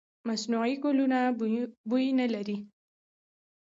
[0.27, 1.19] مصنوعي ګلونه
[1.89, 2.57] بوی نه لري.